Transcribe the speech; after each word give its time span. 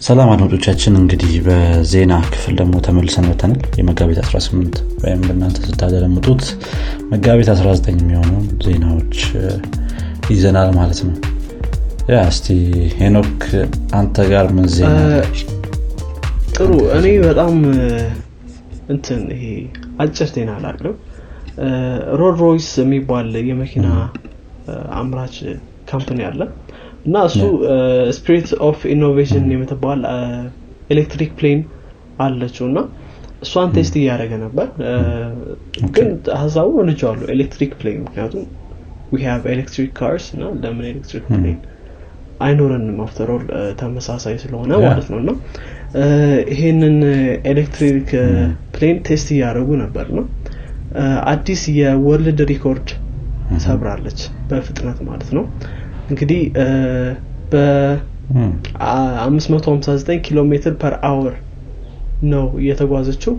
ሰላም 0.00 0.28
አድማጮቻችን 0.32 0.94
እንግዲህ 1.00 1.32
በዜና 1.46 2.12
ክፍል 2.26 2.54
ደግሞ 2.60 2.74
ተመልሰን 2.86 3.26
መተናል 3.30 3.60
የመጋቢት 3.78 4.18
18 4.22 4.78
ወይም 5.02 5.20
በእናንተ 5.26 5.58
ስታደለምጡት 5.66 6.42
መጋቢት 7.10 7.48
19 7.54 7.90
የሚሆኑ 7.94 8.30
ዜናዎች 8.66 9.18
ይዘናል 10.32 10.70
ማለት 10.78 11.00
ነው። 11.08 11.14
ያ 12.12 12.22
እስቲ 12.30 12.48
ሄኖክ 13.00 13.42
አንተ 14.00 14.26
ጋር 14.32 14.48
ምን 14.56 14.68
ዜና 14.76 14.94
ጥሩ። 16.56 16.70
እኔ 16.98 17.06
በጣም 17.26 17.54
እንትን 18.94 19.22
ይሄ 19.34 19.44
አጭር 20.04 20.30
ዜና 20.36 20.50
አላቅርብ 20.58 20.96
ሮድ 22.20 22.38
ሮይስ 22.44 22.70
የሚባል 22.82 23.30
የመኪና 23.50 23.86
አምራች 25.00 25.36
company 25.90 26.20
አለ 26.28 26.40
እና 27.04 27.16
እሱ 27.28 27.40
Spirit 28.16 28.48
of 28.66 28.80
Innovation 28.94 29.44
የምትባል 29.54 30.00
electric 30.90 31.30
plane 31.38 31.60
አለችው 32.18 32.64
እና 32.70 32.78
እሷን 33.42 33.68
test 33.76 33.94
እያደረገ 34.00 34.32
ነበር። 34.42 34.66
ግን 35.94 36.08
ሀሳቡ 36.40 36.70
ወንጀዋሉ 36.80 37.20
electric 37.34 37.72
plane 37.80 37.98
ምክንያቱም 38.04 38.44
we 39.12 39.22
have 39.26 39.44
electric 39.54 39.90
cars 39.98 40.26
እና 40.34 40.42
ለምን 40.62 40.84
electric 40.90 41.24
plane 41.32 41.58
አይኖረንም 42.40 42.98
after 43.04 43.28
all 43.28 43.42
ተመሳሳይ 43.80 44.36
ስለሆነ 44.42 44.70
ማለት 44.84 45.08
ነው 45.12 45.18
እና 45.22 45.30
ይሄንን 46.52 46.96
electric 47.52 48.10
plane 48.74 48.98
test 49.08 49.28
እያደረጉ 49.34 49.70
ነበር 49.82 50.06
ነው 50.18 50.24
አዲስ 51.32 51.62
የ 51.78 51.96
world 51.96 52.40
record 52.50 52.88
ሰብራለች 53.64 54.20
በፍጥነት 54.50 54.98
ማለት 55.08 55.30
ነው 55.36 55.44
እንግዲህ 56.10 56.40
በ559 57.52 60.18
ኪሎ 60.26 60.38
ሜትር 60.50 60.74
per 60.82 60.94
hour 61.08 61.34
ነው 62.22 62.44
እየተጓዘችው 62.62 63.34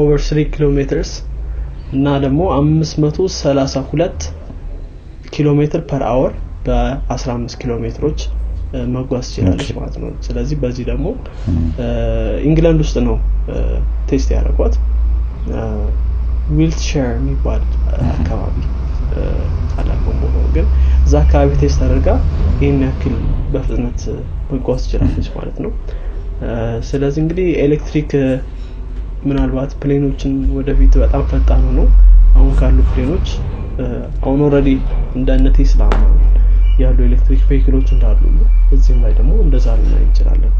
over 0.00 0.20
3 0.26 0.50
kilometers 0.54 1.12
እና 1.92 2.06
ደግሞ 2.24 2.40
532 2.56 4.26
ኪሎ 5.32 5.48
ሜትር 5.60 5.82
per 5.90 6.02
hour 6.12 6.32
በ15 6.66 7.54
ኪሎ 7.60 7.72
ሜትሮች 7.84 8.18
መጓዝ 8.94 9.24
ትችላለች 9.28 9.68
ማለት 9.76 9.96
ነው። 10.02 10.10
ስለዚህ 10.26 10.56
በዚህ 10.62 10.84
ደግሞ 10.90 11.06
ኢንግላንድ 12.48 12.80
ውስጥ 12.84 12.96
ነው 13.08 13.16
test 14.08 14.28
ያደረጓት። 14.36 14.74
ዊልትሸር 16.50 17.06
የሚባል 17.14 17.62
አካባቢ 18.14 18.56
አላውቀውም 19.78 20.20
ግን 20.56 20.66
እዛ 21.04 21.14
አካባቢ 21.24 21.50
test 21.62 21.80
አድርጋ 21.86 22.08
ይህን 22.60 22.80
ያክል 22.86 23.14
በፍጥነት 23.52 24.00
መጓዝ 24.52 24.80
ትችላለች 24.84 25.28
ማለት 25.36 25.56
ነው። 25.64 25.72
ስለዚህ 26.88 27.20
እንግዲህ 27.24 27.48
ኤሌክትሪክ 27.64 28.10
ምናልባት 29.28 29.72
plane 29.82 30.05
ኦችን 30.05 30.32
ወደፊት 30.56 30.94
በጣም 31.02 31.22
ፈጣን 31.30 31.62
ነው 31.78 31.86
አሁን 32.36 32.50
ካሉ 32.58 32.78
plane 32.90 33.11
ኦች 33.11 33.28
አሁን 34.24 34.40
already 34.46 34.68
እንደነ 35.18 35.48
ቴስላ 35.58 35.82
ያሉ 36.82 36.98
electric 37.08 37.42
vehicle 37.50 37.74
ኦች 37.74 37.88
እንዳሉ 37.94 38.20
እዚህም 38.76 39.00
ላይ 39.04 39.12
ደግሞ 39.18 39.32
እንደዛ 39.44 39.66
ልናይ 39.80 40.04
እንችላለን 40.06 40.54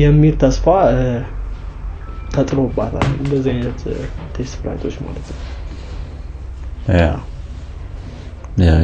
የሚል 0.00 0.34
ተስፋ 0.42 0.66
ተጥሎባታል 2.34 3.08
እንደዚህ 3.16 3.50
አይነት 3.54 3.80
test 4.34 4.54
flight 4.60 4.82
ኦች 4.82 4.96
ማለት 5.06 5.26
ነው 5.30 5.38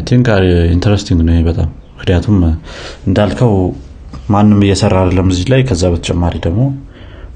think 0.09 0.27
interesting 0.75 1.21
ነው 1.29 1.37
በጣም። 1.49 1.69
ምክንያቱም 1.97 2.37
እንዳልከው 3.09 3.53
ማንም 4.31 4.61
እየሰራ 4.67 4.97
አይደለም 5.03 5.29
እዚህ 5.33 5.47
ላይ። 5.53 5.61
ከዛ 5.69 5.85
በተጨማሪ 5.93 6.35
ደግሞ 6.47 6.63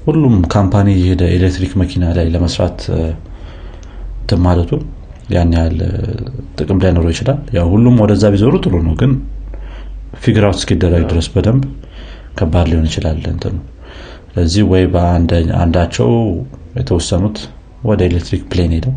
ሁሉም 0.05 0.35
company 0.53 0.87
የሄደ 0.99 1.23
ኤሌክትሪክ 1.35 1.73
መኪና 1.81 2.05
ላይ 2.17 2.27
ለመስራት 2.35 2.79
ማለቱ 4.43 4.71
ያን 5.33 5.49
ያህል 5.55 5.77
ጥቅም 6.59 6.77
ላይኖረው 6.83 7.11
ይችላል። 7.13 7.39
ያው 7.57 7.65
ሁሉም 7.73 7.95
ወደዛ 8.03 8.23
ቢዞሩ 8.33 8.53
ጥሩ 8.63 8.75
ነው 8.85 8.93
ግን 9.01 9.11
figure 10.23 10.43
out 10.47 10.57
እስኪደረግ 10.59 11.03
ድረስ 11.11 11.27
በደንብ 11.33 11.63
ከባድ 12.37 12.67
ሊሆን 12.71 12.87
ይችላል 12.89 13.19
እንትኑ። 13.31 13.55
ስለዚህ 14.29 14.63
ወይ 14.71 14.83
በአንዳቸው 14.93 16.09
የተወሰኑት 16.79 17.37
ወደ 17.83 18.01
electric 18.09 18.41
plane 18.51 18.73
ሄደው 18.77 18.93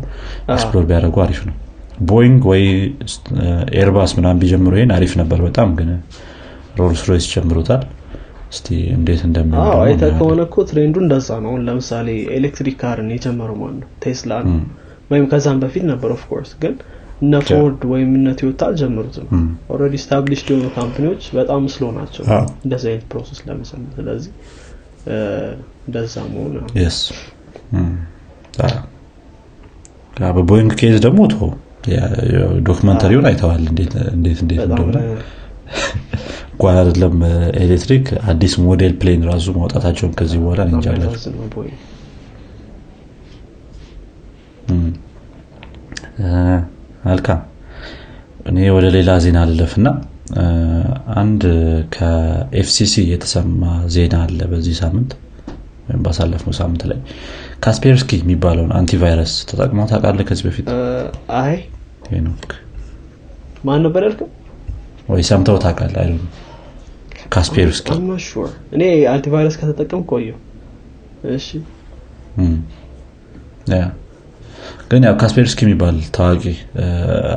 explore 0.49 0.83
ቢያደርጉ 0.89 1.15
አሪፍ 1.23 1.39
ነው 1.49 1.55
ቦይንግ 2.09 2.41
ወይ 2.51 2.63
ኤርባስ 3.81 4.11
ምናምን 4.17 4.39
ቢጀምሩ 4.41 4.73
ይሄን 4.77 4.91
አሪፍ 4.95 5.13
ነበር 5.21 5.39
በጣም 5.47 5.69
ግን 5.79 5.89
ሮልስ 6.79 7.03
ሮይስ 7.09 7.27
ጀምሩታል 7.33 7.83
እስቲ 8.51 8.67
እንዴት 8.97 9.21
እንደሚሆን 9.27 10.01
ከሆነ 10.19 10.41
እኮ 10.47 10.65
trend 10.69 10.88
ኡ 10.88 10.95
እንደዛ 11.03 11.29
ነው። 11.45 11.53
ለምሳሌ 11.67 12.07
electric 12.37 12.75
car 12.81 12.98
ን 12.98 13.09
የጀመረው 13.15 13.57
ማን 13.61 13.73
ነው? 13.81 13.89
ቴስላ 14.03 14.33
ወይም 15.11 15.25
ከዛም 15.31 15.57
በፊት 15.63 15.83
ነበር 15.91 16.09
of 16.15 16.24
course 16.24 16.51
ግን 16.61 16.75
እነ 17.21 17.33
ፎርድ 17.47 17.81
ወይም 17.91 18.09
እነ 18.19 18.29
ቶዮታ 18.39 18.61
አልጀምሩትም 18.69 19.27
already 19.73 19.95
established 20.03 20.47
የሆኑ 20.53 20.67
company 20.77 21.06
ዎች 21.06 21.23
በጣም 21.37 21.61
slow 21.73 21.85
ናቸው 21.97 22.23
እንደዚህ 22.65 22.87
አይነት 22.91 23.05
process 23.11 23.39
ለመሰመር 23.47 23.91
ስለዚህ 23.99 24.31
እንደዛ 25.87 26.15
መሆን 26.33 26.53
በቦይንግ 30.37 30.73
case 30.81 30.97
ደግሞ 31.05 31.21
ቶ 31.31 31.37
documentary 32.67 33.11
ውን 33.11 33.27
አይተዋል 33.29 33.63
እንዴት 33.71 33.93
እንዴት 34.15 34.39
እንደሆነ። 34.41 34.97
እንኳን 36.51 36.75
አይደለም 36.81 37.15
ኤሌክትሪክ 37.63 38.05
አዲስ 38.31 38.53
ሞዴል 38.65 38.93
plane 38.99 39.23
ራሱ 39.29 39.53
ማውጣታቸውን 39.57 40.13
ከዚህ 40.19 40.39
በኋላ 40.43 40.61
እንጃለን 40.69 41.11
መልካም። 47.05 47.39
እኔ 48.49 48.57
ወደ 48.75 48.87
ሌላ 48.95 49.11
ዜና 49.23 49.39
ልለፍና 49.49 49.87
አንድ 51.21 51.43
ከ 51.95 52.35
FCC 52.35 52.95
የተሰማ 53.11 53.61
ዜና 53.95 54.15
አለ 54.25 54.39
በዚህ 54.51 54.75
ሳምንት 54.81 55.11
ወይም 55.87 56.01
ባሳለፍነው 56.05 56.53
ሳምንት 56.59 56.83
ላይ። 56.91 56.99
Kaspersky 57.63 58.11
የሚባለውን 58.19 58.71
antivirus 58.79 59.33
ተጠቅመው 59.49 59.85
ታውቃለህ 59.91 60.25
ከዚህ 60.29 60.45
በፊት? 60.47 60.67
አይ 61.41 61.55
ሄኖክ። 62.09 62.51
ማን 63.65 63.81
ነበር 63.85 64.01
ያልከው? 64.03 64.29
ወይ 65.09 65.23
ሰምተው 65.29 65.57
ታውቃለህ? 65.63 65.99
አይ 66.03 66.11
Kaspersky 67.33 67.87
እኔ 68.75 68.81
antivirus 69.13 69.55
ከተጠቀም 69.61 70.01
ቆየው 70.11 70.37
እሺ። 71.35 71.47
ግን 74.91 75.03
ያው 75.07 75.15
Kaspersky 75.21 75.59
የሚባል 75.65 75.95
ታዋቂ 76.15 76.43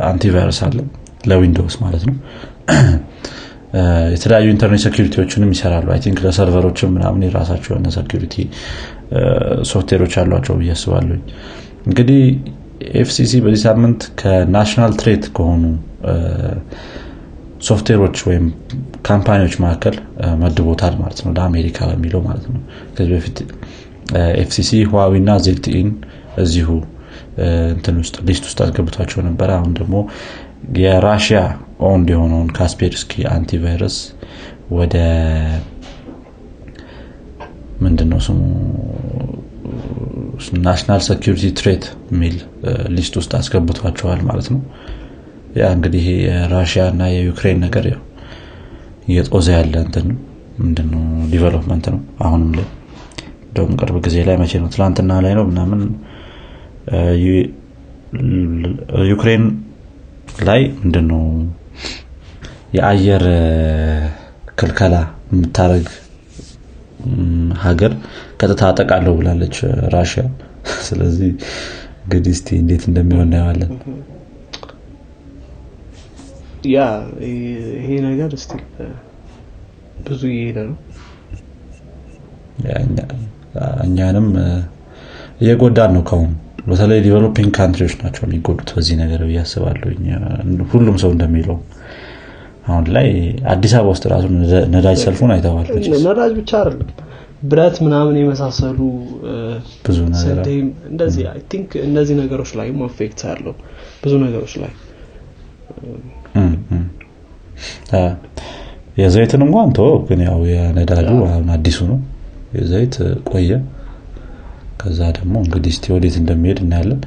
antivirus 0.08 0.58
አለ። 0.66 0.78
ለ 1.28 1.39
Windows 1.39 1.76
ማለት 1.84 2.02
ነው። 2.08 2.16
የተለያዩ 4.14 4.46
ኢንተርኔት 4.52 4.82
security 4.84 5.17
ዎችንም 5.17 5.50
ይሰራሉ። 5.54 5.86
I 5.94 6.00
think 6.04 6.18
ለ 6.24 6.34
server 6.34 6.62
ኦችም 6.62 6.90
ምናምን 6.96 7.24
የራሳቸው 7.26 7.70
የሆነ 7.72 7.88
security 7.96 8.34
software 9.70 9.99
ኦች 9.99 10.14
አሏቸው 10.22 10.54
ብዬ 10.60 10.70
አስባለሁኝ። 10.76 11.22
እንግዲህ 11.86 12.22
FCC 12.98 13.32
በዚህ 13.44 13.60
ሳምንት 13.64 14.00
ከ 14.20 14.34
national 14.34 14.92
threat 15.00 15.24
ከሆኑ 15.36 15.62
ሶፍትዌሮች 17.68 18.18
ወይም 18.28 18.44
company 19.02 19.35
ዎች 19.35 19.54
መካከል 19.62 19.94
መድቦታል 20.42 20.94
ማለት 21.00 21.20
ነው 21.24 21.32
ለአሜሪካ 21.38 21.78
በሚለው 21.90 22.20
ማለት 22.26 22.44
ነው። 22.52 22.60
ከዚህ 22.96 23.12
በፊት 23.14 23.38
FCC 24.42 24.70
Huawei 24.90 25.14
እና 25.22 25.30
ZTE 25.46 25.73
ን 25.73 25.90
እዚሁ 26.42 26.68
እንትን 27.72 27.96
ውስጥ 28.02 28.16
list 28.28 28.44
ውስጥ 28.48 28.58
አስገብቷቸው 28.64 29.20
ነበረ 29.28 29.48
አሁን 29.58 29.72
ደግሞ 29.78 29.96
የራሽያ 30.78 31.40
owned 31.88 32.08
የሆነውን 32.14 32.48
Kaspersky 32.56 33.12
antivirus 33.34 33.96
ወደ 34.70 34.96
ምንድነው 37.80 38.20
ስሙ 38.24 38.38
national 40.64 41.00
security 41.06 41.44
threat 41.58 41.84
የሚል 42.10 42.36
list 42.96 43.14
ውስጥ 43.20 43.32
አስገብቷቸዋል 43.38 44.20
ማለት 44.28 44.48
ነው። 44.54 44.60
ያ 45.58 45.70
እንግዲህ 45.76 46.04
የራሽያ 46.26 46.82
እና 46.92 47.02
የዩክሬን 47.14 47.60
ነገር 47.66 47.84
ያው 47.92 48.02
እየጦዘ 49.08 49.48
ያለ 49.56 49.74
እንትን 49.84 50.06
ምንድነው? 50.60 51.02
development 51.32 51.86
ነው። 51.94 52.00
አሁንም 52.26 52.50
ላይ 52.58 52.66
እንደውም 53.48 53.72
ቅርብ 53.80 53.96
ጊዜ 54.06 54.16
ላይ 54.28 54.36
መቼ 54.42 54.52
ነው? 54.62 54.68
ትላንትና 54.74 55.12
ላይ 55.24 55.32
ነው 55.38 55.44
ምናምን 55.50 55.80
ዩክሬን 59.10 59.44
ላይ 60.48 60.60
ምንድነው? 60.82 61.22
የአየር 62.76 63.24
ክልከላ 64.58 64.94
የምታደረግ 65.32 65.86
ሀገር 67.62 67.92
ቀጥታ 68.40 68.62
አጠቃለሁ 68.70 69.12
ብላለች 69.18 69.56
ራሽያ። 69.94 70.24
ስለዚህ 70.88 71.30
እንግዲህ 72.02 72.32
እስቲ 72.36 72.48
እንዴት 72.60 72.84
እንደሚሆን 72.90 73.26
እናየዋለን። 73.26 73.70
ያ 76.68 76.78
ይሄ 77.78 77.88
ነገር 78.06 78.30
እስቲ 78.38 78.52
ብዙ 80.06 80.20
እየሄደ 80.32 80.58
ነው። 80.68 80.76
እኛንም 83.84 84.28
እየጎዳን 85.40 85.90
ነው 85.96 86.02
ከሁኑ 86.08 86.30
በተለይ 86.68 86.98
developing 87.04 87.50
country 87.56 87.80
ዎች 87.80 87.94
ናቸው 88.00 88.22
የሚጎዱት 88.26 88.70
በዚህ 88.76 88.96
ነገር 89.02 89.20
ብዬ 89.28 89.38
አስባለሁ 89.42 89.90
ሁሉም 90.72 90.96
ሰው 91.02 91.10
እንደሚለው 91.14 91.56
አሁን 92.68 92.84
ላይ 92.96 93.08
አዲስ 93.52 93.72
አበባ 93.78 93.92
ውስጥ 93.94 94.04
ራሱ 94.12 94.24
ነዳጅ 94.74 94.98
ሰልፉን 95.04 95.30
አይተዋል 95.34 95.66
ነዳጅ 96.06 96.32
ብቻ 96.38 96.50
አይደለም 96.60 96.88
ብረት 97.42 97.76
ምናምን 97.84 98.14
የመሳሰሉ 98.20 98.78
ብዙ 99.86 99.98
እንደዚህ 100.90 101.24
I 101.32 101.40
think 101.52 101.70
እነዚህ 101.84 102.14
ነገሮች 102.22 102.50
ላይ 102.58 102.68
affect 102.88 103.20
ያለው 103.28 103.54
ብዙ 104.02 104.12
ነገሮች 104.24 104.54
ላይ። 104.62 104.72
የዘይትን 108.98 109.42
እንኳን 109.46 109.68
ቶ 109.76 109.88
ግን 110.08 110.20
ያው 110.26 110.40
የነዳጁ 110.52 111.08
አዲሱ 111.56 111.78
ነው። 111.90 111.98
የዘይት 112.56 112.94
ቆየ። 113.30 113.50
ከዛ 114.80 115.00
ደግሞ 115.16 115.34
እንግዲህ 115.44 115.72
እስቲ 115.74 115.86
ወዴት 115.94 116.16
እንደሚሄድ 116.20 116.58
እናያለን። 116.64 117.00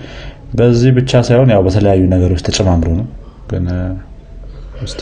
በዚህ 0.57 0.91
ብቻ 0.97 1.21
ሳይሆን 1.27 1.51
ያው 1.53 1.61
በተለያዩ 1.67 2.01
ነገሮች 2.13 2.41
ተጨማምሮ 2.47 2.89
ነው። 2.99 3.07
ግን 3.51 3.65
እስቲ 4.83 5.01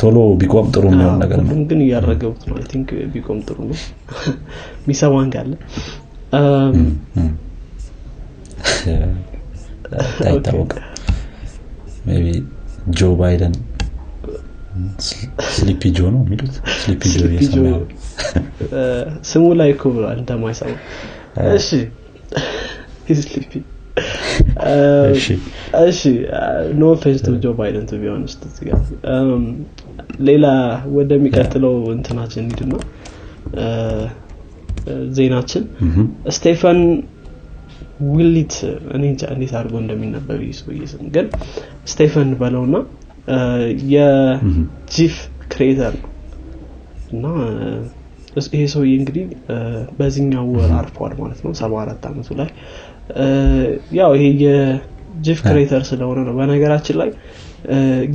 ቶሎ 0.00 0.16
ቢቆም 0.40 0.66
ጥሩ 0.74 0.84
የሚሆን 0.90 1.16
ነገር 1.22 1.38
ነው። 1.40 1.52
ግን 1.70 1.80
እያደረገቡት 1.84 2.42
ነው። 2.48 2.56
think 2.72 2.88
ቢቆም 3.12 3.38
ጥሩ 3.46 3.58
ነው። 3.68 3.78
ሚሰማን 4.88 5.28
ካለ 5.34 5.52
አይታወቅም። 10.26 10.82
ቢ 12.16 12.26
ጆ 12.96 13.08
ባይደን 13.20 13.54
Sleepy 15.54 15.82
Joe 15.90 16.08
ነው 16.14 16.20
የሚሉት? 16.24 16.54
Sleepy 16.80 17.02
Joe 17.46 17.56
ስሙ 19.30 19.44
ላይ 19.60 19.70
እኮ 19.74 19.84
ብሏል 19.94 20.18
እንደማይሰማ 20.22 20.72
እሺ። 21.54 21.68
Sleepy 23.24 23.52
እሺ. 25.86 26.00
no 26.78 26.90
offense 26.92 27.20
to 27.26 27.34
Joe 27.44 27.52
Biden 27.58 27.84
to 27.90 27.98
be 28.00 28.10
honest 28.12 28.42
ሌላ 30.28 30.46
ወደሚቀጥለው 30.96 31.74
እንትናችን 31.94 32.46
ሂድና 32.50 32.74
ዜናችን 35.16 35.64
ስቴፈን 36.36 36.80
ዊሊት 38.10 38.54
እኔ 38.96 39.02
እንዴት 39.28 39.52
አድርጎ 39.58 39.74
እንደሚነበብ 39.82 40.40
ስም 40.90 41.06
ግን 41.14 41.26
ስቴፈን 41.92 42.30
በለውና 42.40 42.76
የ 43.94 44.42
GIF 44.42 45.14
creator 45.52 45.94
ነው። 46.00 46.12
እና 47.12 47.26
ይሄ 48.52 48.62
ሰውዬ 48.72 48.92
እንግዲህ 49.00 49.24
በዚህኛው 49.98 50.46
ወር 50.56 50.72
አርፏል 50.80 51.12
ማለት 51.20 51.40
ነው። 51.44 51.52
ሰባ 51.60 51.72
አራት 51.82 52.02
አመቱ 52.08 52.28
ላይ 52.40 52.48
ያው 53.98 54.10
ይሄ 54.16 54.24
የ 54.44 54.82
GIF 54.82 55.40
creator 55.46 55.82
ስለሆነ 55.90 56.18
ነው። 56.28 56.34
በነገራችን 56.38 56.96
ላይ 57.00 57.10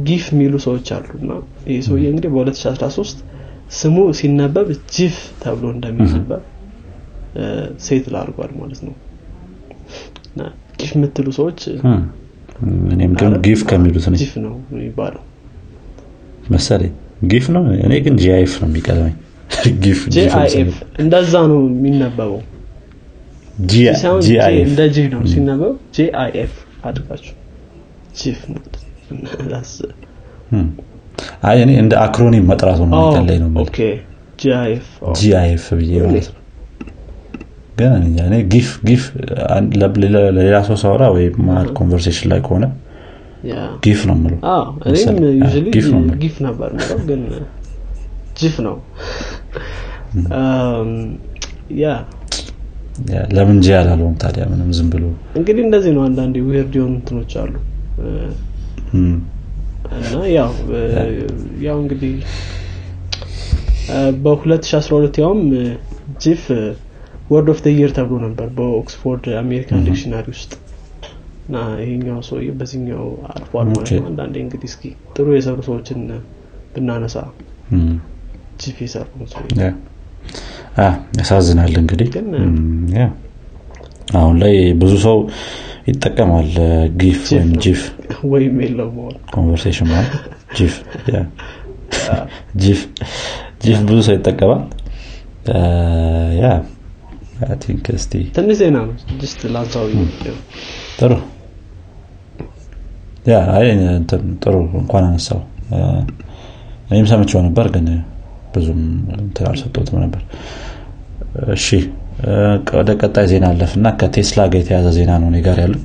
GIF 0.08 0.26
የሚሉ 0.34 0.56
ሰዎች 0.66 0.88
አሉ 0.96 1.08
እና 1.20 1.32
ይህ 1.68 1.80
ሰውዬ 1.88 2.06
እንግዲህ 2.12 2.32
በ2013 2.36 3.24
ስሙ 3.74 3.98
ሲነበብ 4.20 4.68
GIF 4.96 5.18
ተብሎ 5.42 5.66
እንደሚነበብ 5.76 6.42
set 7.82 8.06
አርጓል 8.14 8.52
ማለት 8.62 8.82
ነው። 8.88 8.96
GIF 10.80 10.92
የምትሉ 10.98 11.28
ሰዎች 11.38 11.60
እኔም 12.94 13.12
ግን 13.20 13.34
GIF 13.46 13.62
ከሚሉት 13.70 14.06
GIF 14.22 14.34
ነው 14.46 14.54
የሚባለው። 14.74 15.24
መሰለኝ። 16.52 16.94
GIF 17.32 17.46
ነው? 17.56 17.64
እኔ 17.86 17.94
ግን 18.06 18.16
GIF 18.22 18.54
ነው 18.62 18.68
የሚቀለኝ 18.70 19.16
GIF 19.84 20.00
GIF 20.14 20.76
እንደዛ 21.00 21.34
ነው 21.52 21.60
የሚነበበው 21.70 22.40
እንደ 23.62 24.80
ነው 25.14 25.24
ሲነበብ 25.32 25.74
GIF 25.96 26.54
አድርጋችሁ 26.90 27.36
GIF 28.20 28.40
ማለት 28.50 28.76
አይ 31.50 31.58
እኔ 31.64 31.72
እንደ 31.82 31.94
acronym 32.04 32.46
መጥራቱ 32.52 32.80
ነው 32.90 33.00
የሚቀለኝ 33.00 33.40
ነው 33.46 33.50
okay 33.64 33.78
GIF 34.40 34.86
GIF 35.20 35.66
ብዬ 35.80 35.94
ማለት 36.06 36.28
ነው። 36.30 36.38
ግን 37.78 37.92
እኔ 38.22 38.36
GIF 38.54 38.70
GIF 38.88 39.04
ለሌላ 40.30 40.58
ሰው 40.70 40.78
ሳወራ 40.82 41.04
ወይም 41.16 41.36
መሀል 41.48 41.68
conversation 41.80 42.30
ላይ 42.32 42.42
ከሆነ 42.48 42.66
GIF 43.86 44.02
ነው 44.10 44.16
ምለው 44.24 44.40
እኔም 44.90 46.08
GIF 46.24 46.36
ነበር 46.48 46.72
ግን 47.10 47.22
GIF 48.36 48.58
ነው። 48.68 48.76
ያ 51.82 51.94
ለምን 53.36 53.58
ጂ 53.64 53.74
አላለውም 53.78 54.16
ታዲያ 54.22 54.44
ምንም 54.52 54.70
ዝም 54.78 54.88
ብሎ። 54.94 55.04
እንግዲህ 55.40 55.64
እንደዚህ 55.68 55.92
ነው 55.98 56.04
አንዳንድ 56.08 56.36
weird 56.48 56.74
የሆኑ 56.78 56.94
እንትኖች 56.98 57.34
አሉ። 57.42 57.54
እና 60.00 60.16
ያው 60.34 60.52
ያው 61.66 61.78
እንግዲህ 61.84 62.14
በ2012 64.24 65.22
ያውም 65.24 65.42
GIF 66.24 66.44
word 67.30 67.50
of 67.54 67.60
the 67.74 67.81
year 67.81 67.92
ተብሎ 67.98 68.18
ነበር 68.26 68.48
በ 68.58 68.75
Oxford 68.75 69.26
American 69.42 69.84
Dictionary 69.88 70.26
ውስጥ። 70.34 70.52
እና 71.48 71.56
ይሄኛው 71.82 72.20
ሰውዬ 72.28 72.50
በዚህኛው 72.60 73.06
አልፏል 73.32 73.68
ማለት 73.72 73.92
ነው። 73.96 74.06
አንዳንዴ 74.10 74.36
እንግዲህ 74.44 74.70
እስኪ 74.72 74.84
ጥሩ 75.16 75.28
የሰሩ 75.38 75.60
ሰዎችን 75.70 76.02
ብናነሳ 76.76 77.16
GIF 78.60 78.78
የሰሩ 78.86 79.08
ያሳዝናል 81.20 81.74
እንግዲህ። 81.80 82.10
አሁን 84.16 84.36
ላይ 84.42 84.54
ብዙ 84.80 84.94
ሰው 85.04 85.18
ይጠቀማል 85.88 86.50
GIF 87.02 87.22
ወይም 87.32 87.52
GIF። 87.64 87.82
ወይም 88.32 88.56
conversation 89.34 89.88
ማለት 89.92 90.14
GIF 90.58 90.76
GIF 92.62 92.82
GIF 93.64 93.80
ብዙ 93.88 93.98
ሰው 94.08 94.14
ይጠቀማል። 94.18 94.62
ያ 96.40 96.48
ትንሽ 98.36 98.56
ዜና 98.60 98.78
ነው። 98.80 98.96
ላንሳው 99.54 99.86
ጥሩ። 101.00 101.14
ጥሩ 104.44 104.54
እንኳን 104.80 105.04
አነሳው። 105.04 105.40
እኔም 106.92 107.06
ሰምቼው 107.12 107.42
ነበር 107.42 107.66
ግን 107.76 107.88
ብዙም 108.56 108.82
እንትን 109.18 109.46
አልሰጠትም 109.48 109.98
ነበር 110.00 110.22
እሺ 111.56 111.68
ወደ 112.78 112.90
ቀጣይ 113.02 113.26
ዜና 113.32 113.46
አለፍ 113.52 113.72
እና 113.78 113.88
ከቴስላ 114.00 114.42
ጋር 114.52 114.60
የተያዘ 114.62 114.88
ዜና 114.98 115.12
ነው 115.22 115.28
እኔ 115.32 115.38
ጋር 115.46 115.58
ያለው። 115.64 115.82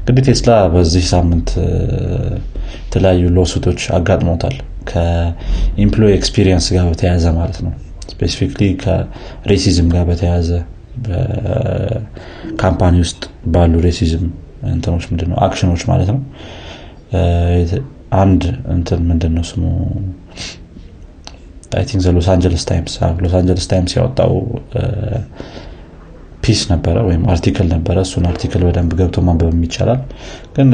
እንግዲህ 0.00 0.24
ቴስላ 0.28 0.52
በዚህ 0.72 1.04
ሳምንት 1.12 1.48
የተለያዩ 2.80 3.22
lawsuit 3.36 3.64
ኦች 3.64 3.80
አጋጥሞታል 3.96 4.56
ከ 4.90 5.14
employee 5.14 6.12
experience 6.18 6.66
ጋር 6.76 6.86
በተያያዘ 6.90 7.26
ማለት 7.38 7.58
ነው። 7.66 7.72
specifically 8.12 8.62
ከ 8.82 9.08
racism 9.08 9.88
ጋር 9.94 10.04
በተያያዘ 10.08 10.50
በ 11.04 11.47
company 11.47 12.96
ውስጥ 13.04 13.22
ባሉ 13.46 13.74
racism 13.86 14.24
እንትኖች 14.72 15.04
ምንድነው 15.10 15.38
አክሽኖች 15.46 15.82
ማለት 15.90 16.10
ነው። 16.12 16.20
አንድ 18.20 18.42
እንትን 18.74 19.00
ምንድነው 19.10 19.44
ስሙ 19.50 19.62
think 21.88 22.04
ሎስ 22.16 22.28
አንጀለስ 22.32 22.64
ታይምስ 22.68 22.94
ሎስ 23.22 23.34
አንጀለስ 23.38 23.66
ታይምስ 23.70 23.92
ያወጣው 23.98 24.32
piece 26.44 26.60
ነበረ 26.70 26.96
ወይም 27.08 27.22
article 27.32 27.66
ነበረ። 27.74 27.96
እሱን 28.06 28.24
article 28.30 28.62
በደንብ 28.66 28.92
ገብቶ 29.00 29.18
ማንበብ 29.26 29.60
ይቻላል። 29.66 30.00
ግን 30.56 30.68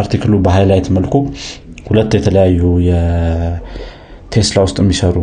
article 0.00 0.32
ኡ 0.46 0.52
በ 0.52 0.59
highlight 0.59 0.88
መልኩ 0.96 1.14
ሁለት 1.88 2.12
የተለያዩ 2.18 2.62
የቴስላ 2.88 4.58
ውስጥ 4.66 4.78
የሚሰሩ 4.82 5.16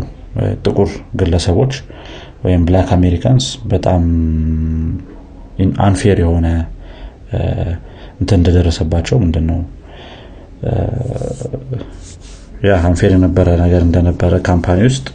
ጥቁር 0.65 0.89
ግለሰቦች 1.19 1.73
ወይም 2.43 2.63
black 2.67 2.89
Americans 2.97 3.45
በጣም 3.71 4.03
unfair 5.85 6.17
የሆነ 6.23 6.47
እንትን 8.21 8.37
እንደደረሰባቸው 8.39 9.17
ምንድን 9.23 9.45
ነው 9.51 9.59
yeah 12.61 12.75
unfair 12.87 13.11
የነበረ 13.15 13.47
ነገር 13.63 13.81
እንደነበረ 13.87 14.33
company 14.47 14.79
ውስጥ። 14.87 15.07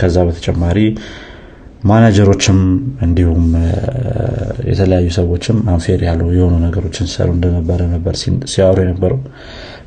ከዛ 0.00 0.16
በተጨማሪ 0.28 0.78
ማናጀሮችም 1.84 2.58
እንዲሁም 3.06 3.42
የተለያዩ 4.70 5.08
ሰዎችም 5.16 5.56
unfair 5.72 6.02
ያሉ 6.08 6.20
የሆኑ 6.36 6.54
ነገሮችን 6.66 7.08
ሲሰሩ 7.10 7.28
እንደነበረ 7.36 7.80
ነበር 7.94 8.14
ሲያወሩ 8.52 8.78
የነበረው። 8.84 9.18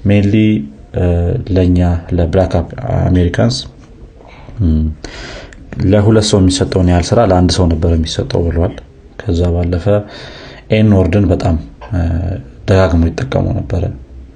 mainly 0.09 0.35
ለእኛ 1.55 1.79
ለ 2.17 2.28
black 2.28 2.53
Americans 3.01 3.57
ለሁለት 5.85 6.25
ሰው 6.29 6.39
የሚሰጠውን 6.41 6.87
ያህል 6.91 7.05
ስራ 7.09 7.19
ለአንድ 7.31 7.51
ሰው 7.57 7.65
ነበር 7.73 7.91
የሚሰጠው 7.95 8.41
ብለዋል 8.47 8.75
ከዛ 9.19 9.41
ባለፈ 9.55 9.85
ኤን 10.75 10.89
ወርድን 10.97 11.25
በጣም 11.31 11.55
ደጋግሞ 12.69 13.03
ይጠቀሙ 13.09 13.45
ነበረ። 13.59 13.83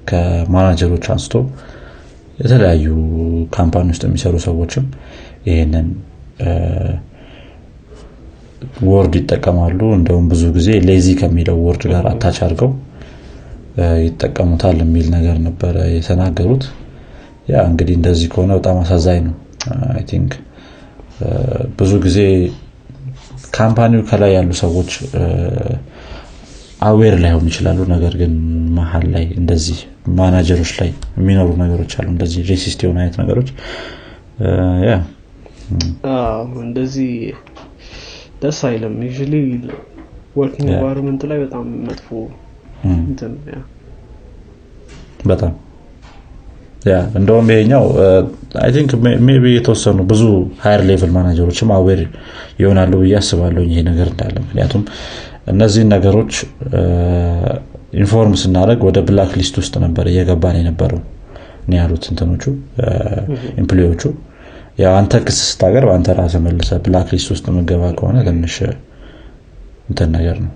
ከማናጀሮች 0.08 1.06
አንስቶ 1.12 1.34
የተለያዩ 2.42 2.86
company 3.56 3.88
ውስጥ 3.92 4.04
የሚሰሩ 4.08 4.36
ሰዎችም 4.46 4.84
ይህንን 5.48 5.88
word 8.88 9.14
ይጠቀማሉ። 9.20 9.80
እንደውም 9.98 10.24
ብዙ 10.32 10.42
ጊዜ 10.56 10.70
lazy 10.88 11.08
ከሚለው 11.20 11.56
word 11.66 11.82
ጋር 11.92 12.04
attach 12.12 12.38
አድርገው 12.46 12.70
ይጠቀሙታል 14.06 14.78
የሚል 14.84 15.06
ነገር 15.16 15.36
ነበረ 15.46 15.76
የተናገሩት። 15.96 16.64
yeah 17.48 17.62
እንግዲህ 17.70 17.94
እንደዚህ 17.98 18.28
ከሆነ 18.32 18.50
በጣም 18.58 18.76
አሳዛኝ 18.82 19.20
ነው። 19.28 19.36
I 19.92 20.02
think 20.10 20.32
ብዙ 21.78 21.92
ጊዜ 22.04 22.18
company 23.56 23.92
ው 23.92 24.02
ከላይ 24.10 24.30
ያሉ 24.36 24.50
ሰዎች 24.62 24.90
aware 26.82 27.14
ላይሆኑ 27.22 27.44
ይችላሉ። 27.50 27.78
ነገር 27.92 28.14
ግን 28.20 28.32
መሀል 28.78 29.04
ላይ 29.14 29.24
እንደዚህ 29.38 29.78
ማናጀሮች 30.18 30.70
ላይ 30.80 30.90
የሚኖሩ 31.18 31.48
ነገሮች 31.62 31.92
አሉ። 31.98 32.06
እንደዚህ 32.14 32.40
racist 32.50 32.80
የሆኑ 32.84 32.98
አይነት 33.02 33.16
ነገሮች 33.22 33.48
yeah። 34.86 34.94
እንደዚህ 36.64 37.10
ደስ 38.42 38.60
አይልም። 38.68 38.94
የ 39.04 39.10
working 40.36 40.68
environment 40.70 41.22
ላይ 41.30 41.38
በጣም 41.42 41.64
መጥፎ 41.88 42.08
በጣም 45.30 45.52
yeah። 46.88 46.94
እንደውም 47.18 47.48
ይሄኛው 47.52 47.84
I 48.62 48.70
think 48.76 48.92
maybe 49.26 49.44
የተወሰኑ 49.52 49.98
ብዙ 50.10 50.22
higher 50.62 50.80
level 50.88 51.10
manager 51.16 51.44
ኦችም 51.44 51.68
aware 51.76 52.00
ይሆናሉ 52.60 52.92
ብዬ 53.02 53.12
አስባለሁ 53.20 53.62
ይሄ 53.68 53.82
ነገር 53.90 54.08
እንዳለ። 54.12 54.34
ምክንያቱም 54.44 54.82
እነዚህን 55.46 55.88
ነገሮች 55.94 56.32
inform 58.00 58.34
ስናደርግ 58.42 58.80
ወደ 58.88 58.98
blacklist 59.08 59.54
ውስጥ 59.60 59.74
ነበር 59.84 60.04
እየገባን 60.10 60.56
የነበረው። 60.60 61.00
ነው 61.64 61.76
ያሉት 61.78 62.04
እንትኖቹ 62.10 62.44
employee 63.60 63.88
ዎቹ 63.88 64.02
ያው 64.78 64.92
አንተ 64.98 65.14
ክስ 65.24 65.38
ስታናገር 65.48 65.84
በአንተ 65.88 66.14
ራስ 66.18 66.34
መልሰህ 66.44 66.78
blacklist 66.84 67.28
ውስጥ 67.32 67.44
የምገባ 67.50 67.90
ከሆነ 67.98 68.18
ትንሽ 68.28 68.56
እንትን 69.88 70.08
ነገር 70.16 70.36
ነው። 70.44 70.52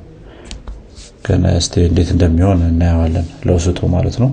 ግን 1.26 1.43
እስቲ 1.52 1.75
እንዴት 1.88 2.11
እንደሚሆን 2.14 2.59
እናየዋለን። 2.69 3.26
ለውስጡ 3.49 3.78
ማለት 3.95 4.16
ነው። 4.23 4.31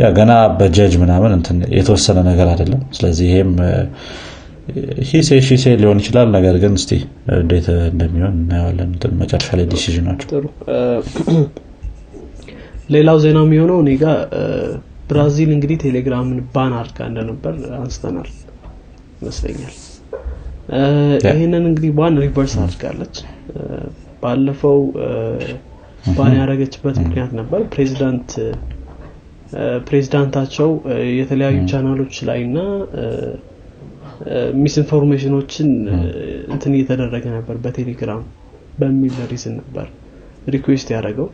ያ 0.00 0.08
ገና 0.18 0.32
በጀጅ 0.58 0.92
ምናምን 1.02 1.32
የተወሰነ 1.76 2.18
ነገር 2.28 2.46
አይደለም። 2.52 2.82
ስለዚህ 2.96 3.26
ይሄም 3.30 3.50
ሂሴ 5.10 5.28
ሺሴ 5.46 5.64
ሊሆን 5.80 5.98
ይችላል። 6.02 6.28
ነገር 6.36 6.56
ግን 6.62 6.72
እስቲ 6.78 6.90
እንዴት 7.38 7.66
እንደሚሆን 7.90 8.34
እናየዋለን። 8.38 8.90
መጨረሻ 9.22 9.48
ላይ 9.58 9.66
ዲሲዥናቸው። 9.72 10.28
ጥሩ። 10.32 10.44
ሌላው 12.90 13.18
ዜና 13.24 13.38
የሚሆነው 13.44 13.78
እኔ 13.82 13.90
ጋ 14.00 14.06
ብራዚል 15.10 15.50
እንግዲህ 15.54 15.76
ቴሌግራምን 15.82 16.38
ባን 16.54 16.72
አድርጋ 16.78 16.98
እንደነበር 17.10 17.54
አንስተናል 17.78 18.28
ይመስለኛል። 19.20 19.74
ይህንን 21.28 21.64
እንግዲህ 21.70 21.90
ban 21.98 22.14
reverse 22.24 22.54
አድርጋለች። 22.62 23.16
ባለፈው 24.22 24.78
ban 26.16 26.32
ያደረገችበት 26.38 26.96
ምክንያት 27.04 27.32
ነበር። 27.40 27.60
ፕሬዚዳንት 27.74 28.30
ፕሬዚዳንታቸው 29.88 30.68
የተለያዩ 31.16 31.56
ቻናሎች 31.72 32.14
ላይ 32.28 32.40
እና 32.46 32.58
misinformation 34.62 34.74
ኦችን 34.82 35.70
እንትን 36.52 36.72
እየተደረገ 36.76 37.24
ነበር 37.36 37.56
በቴሌግራም 37.64 38.22
በሚል 38.78 39.16
reason 39.32 39.54
ነበር 39.60 39.86
request 40.46 40.88
ያደረገው 40.94 41.28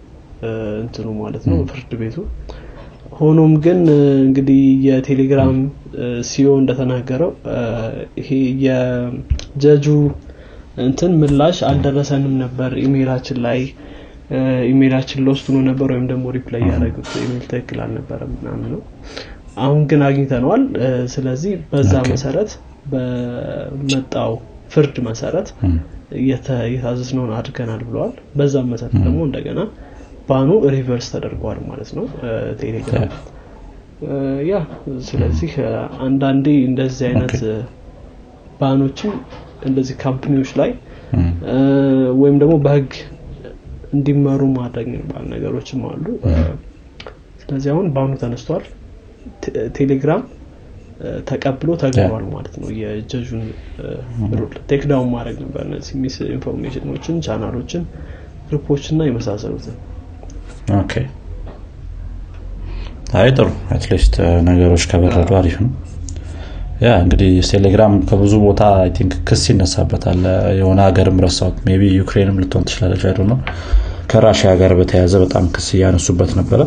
እንትኑ 0.82 1.08
ማለት 1.20 1.44
ነው 1.50 1.58
ፍርድ 1.70 1.92
ቤቱ። 2.00 2.16
ሆኖም 3.18 3.52
ግን 3.64 3.78
እንግዲህ 4.24 4.58
የቴሌግራም 4.86 5.54
CEO 6.28 6.50
እንደተናገረው 6.60 7.30
ይሄ 8.20 8.30
የጀጁ 8.66 9.86
እንትን 10.84 11.12
ምላሽ 11.22 11.58
አልደረሰንም 11.70 12.34
ነበር 12.42 12.72
ኢሜይላችን 12.84 13.38
ላይ 13.46 13.60
email 14.70 14.93
ኣችን 14.93 15.24
lost 15.26 15.46
ሆኖ 15.50 15.58
ነበር 15.68 15.88
ወይም 15.94 16.06
ደግሞ 16.10 16.24
reply 16.36 16.62
ያደረጉት 16.68 17.10
ኢሜይል 17.18 17.44
ትክክል 17.52 17.78
አልነበረም 17.84 18.32
ምናምን 18.36 18.66
ነው። 18.74 18.80
አሁን 19.58 19.80
ግን 19.90 20.00
አግኝተነዋል 20.08 20.64
ስለዚህ 21.14 21.52
በዛ 21.70 21.92
መሰረት 22.12 22.50
በመጣው 22.92 24.32
ፍርድ 24.72 24.96
መሰረት 25.06 25.48
የታዘዝነውን 26.70 27.32
አድርገናል 27.38 27.82
ብለዋል። 27.88 28.14
በዛም 28.38 28.68
መሰረት 28.72 28.96
ደግሞ 29.06 29.20
እንደገና 29.26 29.60
ban 30.28 30.48
ኡ 30.74 30.81
reverse 30.81 31.06
ተደርጓል 31.12 31.58
ማለት 31.68 31.90
ነው። 31.98 32.06
ቴሌግራም 32.60 33.10
yeah 34.48 34.56
ስለዚህ 35.06 35.52
አንዳንዴ 36.06 36.48
እንደዚህ 36.68 37.04
አይነት 37.10 37.36
ban 38.60 38.78
ኦችም 38.78 39.14
እንደዚህ 39.66 39.94
company 40.02 40.33
ዎች 40.33 40.50
ላይ 40.60 40.70
ወይም 42.20 42.36
ደግሞ 42.42 42.54
በህግ 42.64 42.90
እንዲመሩ 43.92 44.42
ማድረግ 44.56 44.86
የሚባል 44.90 45.24
ነገሮችም 45.32 45.82
አሉ። 45.90 46.06
ስለዚህ 47.42 47.70
አሁን 47.74 47.86
ban 47.94 48.04
ኡ 48.04 48.10
ተነስቷል። 48.22 48.64
ቴሌግራም 49.76 50.22
ተቀብሎ 51.28 51.70
ተግብሯል 51.82 52.24
ማለት 52.32 52.54
ነው። 52.60 52.68
የ 52.78 52.90
judge 52.90 53.19
ኡን 53.19 53.42
rule 54.32 54.54
take 54.70 54.90
down 54.90 55.10
ማድረግ 55.12 55.36
ነበር። 55.44 55.62
እነዚህ 55.68 55.94
misinformation 56.02 57.16
ኦችን 57.26 57.44
channel 57.44 57.64
ኦችን 57.64 57.82
group 58.48 58.69
ኦችን 58.69 58.94
እና 58.94 59.04
የመሳሰሉትን 59.08 59.76
አይ 63.18 63.28
ጥሩ። 63.36 63.46
at 63.74 63.86
least 63.86 64.14
ነገሮች 64.48 64.82
ከበረዱ 64.90 65.30
አሪፍ 65.38 65.56
ነው። 65.64 65.70
yeah 66.82 66.90
እንግዲህ 67.02 67.30
ቴሌግራም 67.50 67.94
ከብዙ 68.08 68.34
ቦታ 68.44 68.62
I 68.80 68.90
think 68.96 69.14
ክስ 69.28 69.44
ይነሳበታል። 69.50 70.20
የሆነ 70.58 70.78
ሀገርም 70.86 71.22
ረሳሁት። 71.24 71.56
maybe 71.66 71.82
ዩክሬንም 71.96 72.36
ልትሆን 72.42 72.66
ትችላለች። 72.68 73.04
I 73.08 73.11
don't 73.11 73.24
know 73.30 73.38
ከራሽያ 74.10 74.50
ጋር 74.60 74.72
በተያያዘ 74.78 75.14
በጣም 75.24 75.46
ክስ 75.54 75.68
እያነሱበት 75.76 76.30
ነበረ። 76.38 76.60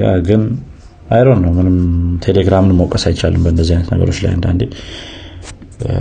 ያ 0.00 0.12
ግን 0.28 0.42
አይሮን 1.14 1.40
ነው 1.44 1.52
ምንም 1.56 1.76
ቴሌግራምን 2.24 2.72
መውቀስ 2.78 3.04
አይቻልም 3.08 3.42
በእንደዚህ 3.44 3.74
አይነት 3.74 3.88
ነገሮች 3.94 4.18
ላይ 4.24 4.32
አንዳንዴ። 4.34 4.62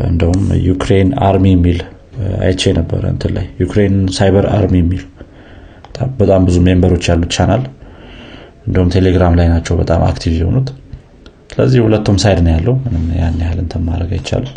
እንደውም 0.10 0.42
ዩክሬን 0.68 1.10
army 1.28 1.46
የሚል 1.54 1.80
አይቼ 2.42 2.72
ነበረ 2.78 3.04
እንትን 3.14 3.32
ላይ 3.38 3.46
ዩክሬን 3.62 3.96
cyber 4.18 4.46
army 4.58 4.76
የሚል 4.82 5.04
በጣም 6.20 6.42
ብዙ 6.48 6.58
member 6.68 6.91
ኦች 6.91 7.06
ያሉት 7.12 7.32
ቻናል 7.36 7.64
እንደውም 8.68 8.90
ቴሌግራም 8.96 9.34
ላይ 9.40 9.48
ናቸው 9.54 9.76
በጣም 9.82 10.02
active 10.10 10.34
የሆኑት። 10.40 10.70
ስለዚህ 11.52 11.80
ሁለቱም 11.86 12.18
side 12.24 12.40
ነው 12.46 12.52
ያለው 12.56 12.76
ምንም 12.84 13.06
ያን 13.18 13.36
ያህል 13.44 13.60
እንትን 13.64 13.82
ማድረግ 13.88 14.12
አይቻልም። 14.18 14.54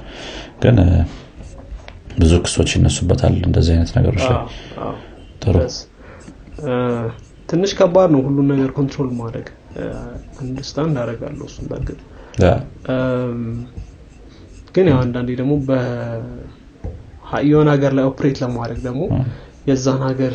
ግን 0.63 0.77
ብዙ 2.21 2.33
ክሶች 2.45 2.71
ይነሱበታል 2.77 3.35
እንደዚህ 3.49 3.73
አይነት 3.75 3.91
ነገሮች 3.99 4.25
ላይ። 4.29 4.39
ጥሩ። 5.43 5.57
ትንሽ 7.49 7.73
ከባድ 7.79 8.11
ነው 8.15 8.21
ሁሉን 8.27 8.47
ነገር 8.53 8.71
control 8.78 9.11
ማድረግ 9.19 9.49
understand 10.40 10.97
አደርጋለሁ 11.02 11.47
እሱን 11.50 11.66
በእርግጥ 11.71 11.99
ግን 14.75 14.87
ያው 14.90 14.99
አንዳንዴ 15.04 15.30
ደግሞ 15.40 15.52
የሆነ 17.47 17.68
ሀገር 17.75 17.92
ላይ 17.99 18.04
ኦፕሬት 18.11 18.37
ለማድረግ 18.42 18.80
ደግሞ 18.87 19.02
የዛን 19.68 20.02
ሀገር 20.09 20.35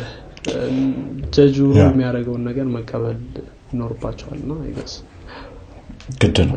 ጀጁ 1.34 1.56
የሚያደርገውን 1.78 2.42
ነገር 2.48 2.66
መቀበል 2.76 3.18
ይኖርባቸዋል 3.70 4.40
ና 4.48 4.54
ይገስ 4.68 4.94
ግድ 6.22 6.38
ነው። 6.48 6.54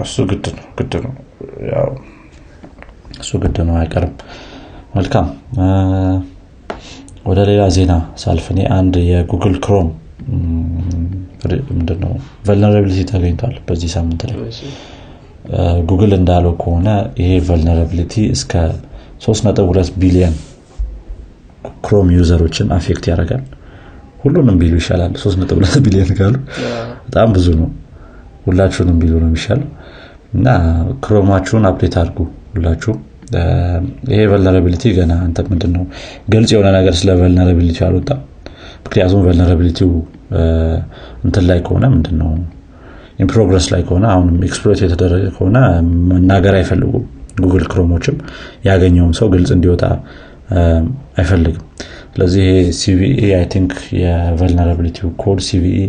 እሱ 0.00 0.16
ግድ 0.30 0.46
ነው 0.56 0.64
ግድ 0.78 0.94
ነው። 1.04 1.12
ያው 1.72 1.88
እሱ 3.20 3.30
ግድ 3.42 3.58
ነው 3.68 3.76
አይቀርም። 3.80 4.14
መልካም። 4.96 5.26
ወደ 7.26 7.40
ሌላ 7.48 7.62
ዜና 7.76 7.92
ሳልፍ 8.22 8.46
እኔ 8.52 8.60
አንድ 8.76 8.96
የጉግል 9.10 9.56
ክሮም 9.64 9.88
ምንድነው? 11.70 12.12
vulnerability 12.48 13.00
ተገኝቷል 13.12 13.54
በዚህ 13.68 13.90
ሳምንት 13.96 14.20
ላይ. 14.28 14.36
ጉግል 15.88 16.12
እንዳለው 16.18 16.52
ከሆነ 16.62 16.88
ይሄ 17.20 17.30
vulnerability 17.48 18.14
እስከ 18.36 18.52
3.2 19.26 19.92
ቢሊዮን 20.02 20.34
ክሮም 21.84 22.08
user 22.16 22.37
ኦችን 22.37 22.68
affect 22.76 23.04
ያደርጋል። 23.10 23.44
ሁሉንም 24.22 24.56
ቢሉ 24.60 24.74
ይሻላል። 24.80 25.12
3.2 25.22 25.82
ቢሊዮን 25.86 26.10
ካሉ 26.18 26.34
በጣም 27.06 27.28
ብዙ 27.32 27.48
ነው። 27.60 27.68
ሁላችሁንም 28.46 28.96
ቢሉ 29.02 29.14
ነው 29.22 29.28
የሚሻለው። 29.28 29.68
እና 30.34 30.48
ክሮማችሁን 31.04 31.64
update 31.70 31.94
አድርጉ 32.00 32.18
ሁላችሁ 32.54 32.92
ይሄ 34.10 34.20
vulnerability 34.32 34.84
ገና 34.98 35.12
አንተ 35.24 35.38
ምንድን 35.50 35.72
ነው 35.76 35.84
ግልጽ 36.30 36.50
የሆነ 36.54 36.68
ነገር 36.78 36.94
ስለ 37.00 37.10
vulnerability 37.20 37.78
አልወጣም። 37.86 38.20
ምክንያቱም 38.84 39.22
vulnerability 39.26 39.81
ው 39.81 39.90
እንትን 41.24 41.44
ላይ 41.48 41.58
ከሆነ 41.66 41.84
ምንድነው? 41.92 42.30
in 43.18 43.28
progress 43.28 43.66
ላይ 43.72 43.82
ከሆነ 43.88 44.04
አሁንም 44.12 44.38
exploit 44.42 44.80
የተደረገ 44.84 45.26
ከሆነ 45.36 45.58
መናገር 46.10 46.54
አይፈልጉም። 46.58 47.04
ጉግል 47.42 47.64
ክሮሞችም 47.72 48.16
ያገኘውም 48.66 49.12
ሰው 49.18 49.26
ግልጽ 49.32 49.50
እንዲወጣ 49.56 49.82
አይፈልግም። 51.18 51.64
ስለዚህ 52.12 52.42
ይሄ 52.46 52.58
CVE 52.78 53.28
I 53.38 53.44
think 53.54 53.72
የ 54.00 54.14
vulnerability 54.14 55.08
code 55.22 55.40
CVE 55.48 55.80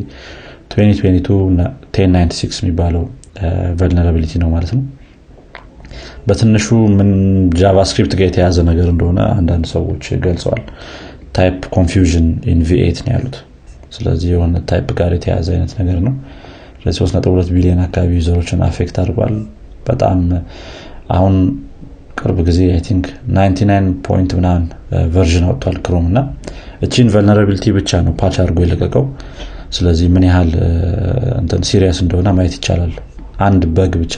2022 0.71 2.61
የሚባለው 2.61 3.03
vulnerability 3.81 4.33
ነው 4.43 4.49
ማለት 4.49 4.71
ነው። 4.77 4.83
በትንሹ 6.27 6.67
ምን 6.97 7.09
JavaScript 7.59 8.13
ጋር 8.19 8.27
የተያዘ 8.29 8.57
ነገር 8.69 8.87
እንደሆነ 8.93 9.19
አንዳንድ 9.37 9.65
ሰዎች 9.75 10.03
ገልጸዋል። 10.25 10.63
type 11.37 11.59
confusion 11.75 12.27
in 12.51 12.61
V8 12.69 12.99
ነው 13.05 13.13
ያሉት 13.15 13.37
ስለዚህ 13.97 14.29
የሆነ 14.33 14.57
type 14.69 14.89
ጋር 14.99 15.11
የተያዘ 15.15 15.47
አይነት 15.55 15.73
ነገር 15.79 15.99
ነው። 16.07 16.13
ስለዚህ 16.79 16.99
3.2 17.05 17.53
ቢሊዮን 17.55 17.81
አካባቢ 17.85 18.11
user 18.19 18.35
ኦችን 18.35 18.59
affect 18.67 18.97
አድርጓል። 19.03 19.33
በጣም 19.87 20.19
አሁን 21.15 21.35
ቅርብ 22.19 22.37
ጊዜ 22.47 22.59
I 22.73 22.81
think 22.85 23.05
99 23.31 23.89
point 24.07 24.31
ምናምን 24.37 24.63
version 25.15 25.43
አውጥቷል 25.47 25.77
ክሮም 25.85 26.05
እና 26.11 26.19
እቺን 26.81 27.09
vulnerability 27.13 27.65
ብቻ 27.77 27.99
ነው 28.05 28.13
patch 28.21 28.35
አድርጎ 28.41 28.59
የለቀቀው። 28.65 29.05
ስለዚህ 29.71 30.07
ምን 30.15 30.23
ያህል 30.27 30.51
እንትን 31.39 31.61
serious 31.69 31.99
እንደሆነ 32.03 32.29
ማየት 32.37 32.55
ይቻላል። 32.57 32.93
አንድ 33.39 33.63
bug 33.77 33.93
ብቻ 34.03 34.15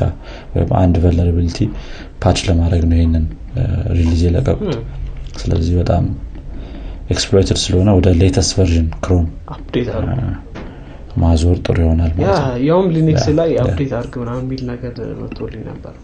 ወይም 0.54 0.70
አንድ 0.82 0.96
vulnerability 1.04 1.60
patch 2.24 2.39
ለማድረግ 2.50 2.84
ነው 2.90 2.98
ይህንን 3.00 3.26
release 3.98 4.22
የለቀቁት። 4.28 4.76
ስለዚህ 5.42 5.74
በጣም 5.82 6.04
exploited 7.10 7.60
ስለሆነ 7.62 7.89
ወደ 7.98 8.08
latest 8.20 8.51
version 8.58 8.88
ክሮም 9.04 9.25
ማዞር 11.22 11.58
ጥሩ 11.66 11.78
ይሆናል 11.84 12.12
ማለት 12.18 12.42
ነው። 12.44 12.58
ያውም 12.66 12.88
ሊኒክስ 12.96 13.25
ላይ 13.39 13.50
update 13.63 13.94
አድርግ 13.98 14.13
ምናምን 14.22 14.44
የሚል 14.46 14.62
ነገር 14.70 14.94
መጥቶልኝ 15.22 15.63
ነበር። 15.70 15.96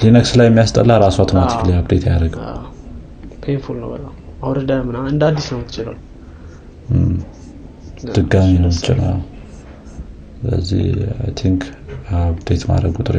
ሊነክስ 0.00 0.30
ላይ 0.38 0.46
የሚያስጠላ 0.48 0.92
ራሱ 1.02 1.16
አውቶማቲክ 1.22 1.60
አዎ። 1.62 1.72
update 1.78 2.04
ያደርግ 2.08 2.34
አዎ። 2.46 2.62
painful 3.42 3.76
ነው 3.82 3.88
በጣም። 3.94 4.14
አውርደ 4.42 4.72
ምናምን 4.88 5.10
እንደ 5.12 5.24
አዲስ 5.30 5.46
ነው 5.52 5.58
የምትችለው። 5.58 5.96
ድጋሚ 8.16 8.52
ነው 8.56 8.70
የምችለው 8.70 9.12
ስለዚህ 10.38 10.82
I 11.18 11.30
think 11.38 11.60
update 12.20 12.62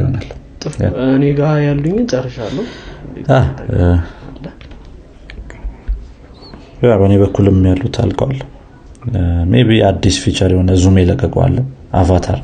ይሆናል 0.00 0.26
ጥሩ። 0.26 0.34
Yeah። 0.34 0.45
እኔ 1.08 1.24
ጋር 1.38 1.54
ያሉኝን 1.66 2.06
ጨርሻለሁ 2.12 2.64
በእኔ 6.94 7.14
በኩልም 7.22 7.58
ያሉት 7.68 7.96
አልቀዋል። 8.02 8.38
Maybe 9.52 9.70
አዲስ 9.88 10.16
feature 10.22 10.50
የሆነ 10.54 10.70
ዙም 10.82 10.96
የለቀቀው 11.00 11.40
አለ 11.40 11.56
avatar 12.00 12.38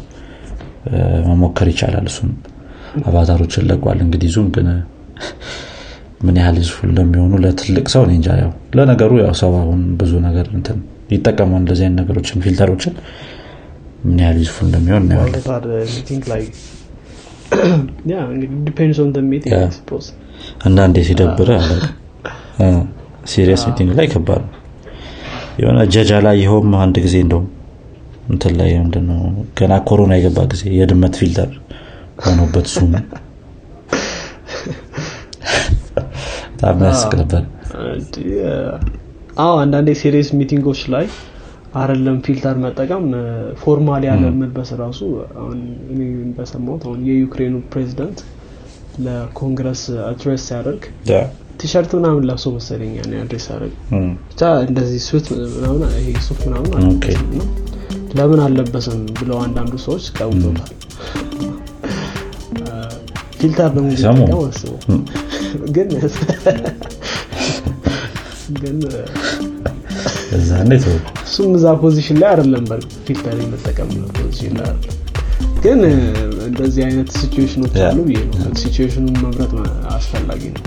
መሞከር 1.28 1.68
ይቻላል 1.72 2.06
እሱም 2.10 2.30
avatar 3.02 3.34
ኦችን 3.34 3.66
ለቋል 3.70 3.98
እንግዲህ 4.04 4.30
ዙም 4.34 4.48
ግን 4.56 4.68
ምን 6.26 6.36
ያህል 6.40 6.56
useful 6.60 6.88
እንደሚሆኑ 6.90 7.32
ለትልቅ 7.44 7.86
ሰው 7.94 8.02
እኔ 8.06 8.12
እንጃ። 8.18 8.28
ያው 8.42 8.50
ለነገሩ 8.78 9.12
ያው 9.22 9.32
ሰው 9.40 9.52
አሁን 9.60 9.80
ብዙ 10.00 10.12
ነገር 10.26 10.46
እንትን 10.58 10.78
ይጠቀማል 11.12 11.60
እንደዚህ 11.62 11.84
አይነት 11.86 11.98
ነገሮችን 12.02 12.42
filter 12.44 12.69
ኦችን 12.69 12.94
ምን 14.04 14.18
ያህል 14.22 14.38
useful 14.42 14.66
እንደሚሆን 14.68 15.02
እናየዋለን 15.04 15.42
አንዳንዴ 20.66 20.96
ሲደብረ 21.08 21.50
serious 23.32 23.62
meeting 23.68 23.90
ላይ 23.98 24.06
ከባድ 24.12 24.40
ነው። 24.44 24.50
የሆነ 25.60 25.78
ጀጃ 25.94 26.10
ላይ 26.26 26.36
ይኸውም 26.40 26.70
አንድ 26.82 26.96
ጊዜ 27.04 27.16
እንደውም 27.24 27.46
እንትን 28.28 28.52
ላይ 28.60 28.70
ምንድነው 28.78 29.20
ገና 29.58 29.72
ኮሮና 29.88 30.12
የገባ 30.18 30.38
ጊዜ 30.52 30.62
የድመት 30.78 31.14
filter 31.20 31.50
ሆኖበት 32.24 32.66
ሱም። 32.74 32.92
በጣም 36.52 36.82
ያስቅ 36.86 37.12
ነበር። 37.20 37.42
አዎ 39.38 39.54
አንዳንዴ 39.62 39.90
serious 40.00 40.28
meeting 40.40 40.66
ኦች 40.66 40.80
ላይ 40.94 41.06
አይደለም 41.80 42.16
filter 42.24 42.56
መጠቀም 42.64 43.04
formal 43.62 44.02
ያለ 44.08 44.24
መልበስ 44.40 44.70
ራሱ 44.80 45.00
አሁን 45.38 45.58
እኔ 45.92 46.00
በሰማሁት 46.36 46.82
አሁን 46.88 47.00
የዩክሬኑ 47.08 47.54
ፕሬዚዳንት 47.72 48.18
ለ 49.04 49.20
Congress 49.20 49.82
address 50.08 50.42
ሲያደርግ 50.48 50.82
ቲሸርት 51.60 51.90
ምናምን 51.98 52.22
ለብሶ 52.28 52.46
መሰለኛ 52.56 52.94
ነው 53.10 53.18
address 53.22 53.46
ያደርግ 53.52 53.74
ብቻ 54.28 54.40
እንደዚህ 54.66 55.00
suit 55.08 55.26
ምናምን 55.54 55.82
ይሄ 56.00 56.14
ሱፍ 56.28 56.40
ምናምን 56.46 56.70
ለምን 58.18 58.40
አልለበሰም 58.46 59.02
ብለው 59.20 59.38
አንዳንዱ 59.44 59.74
ሰዎች 59.86 60.06
ቀውቶታል 60.18 60.72
filter 63.40 63.70
ደግሞ 63.98 64.34
ግን 65.76 65.88
ግን 68.60 68.76
ነው? 70.34 70.78
እሱም 71.24 71.50
እዛ 71.56 71.66
position 71.80 72.18
ላይ 72.20 72.28
አይደለም 72.32 72.64
በርግጥ 72.70 72.92
filter 73.06 73.36
የመጠቀም 73.42 73.90
position 74.18 74.54
ላይ 74.58 74.68
አይደለም። 74.68 74.98
ግን 75.64 75.80
እንደዚህ 76.46 76.82
አይነት 76.86 77.10
ሲቹዌሽኖች 77.18 77.74
አሉ 77.88 77.98
situation 78.62 79.00
ኡን 79.00 79.16
መምረጥ 79.24 79.52
አስፈላጊ 79.92 80.42
ነው። 80.54 80.62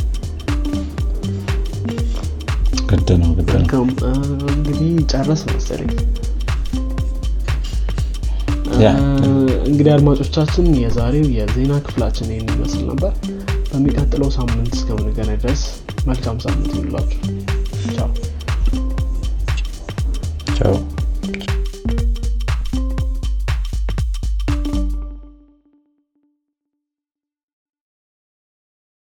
ግድ 2.89 3.09
ነው 3.21 3.31
ግድ 3.39 3.51
ነው። 3.63 3.83
እንግዲህ 4.53 4.91
ጨረስ 5.11 5.41
መሰለኝ። 5.49 5.91
እንግዲህ 9.67 9.91
አድማጮቻችን 9.93 10.65
የዛሬው 10.79 11.27
የዜና 11.35 11.73
ክፍላችን 11.85 12.31
ይህን 12.33 12.49
ይመስል 12.53 12.83
ነበር። 12.91 13.11
በሚቀጥለው 13.69 14.29
ሳምንት 14.35 14.73
እስከምንገናኝ 14.77 15.37
ድረስ 15.43 15.63
መልካም 16.09 16.37
ሳምንት 16.45 16.71
ይሁንላችሁ። 16.75 17.19
ቻው 17.95 18.09
ቻው 20.57 20.75